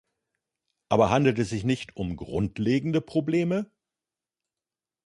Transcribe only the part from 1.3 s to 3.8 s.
es sich nicht um grundlegende Probleme?